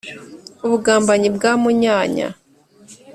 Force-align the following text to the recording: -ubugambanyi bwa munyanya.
-ubugambanyi 0.65 1.29
bwa 1.35 1.51
munyanya. 1.61 2.27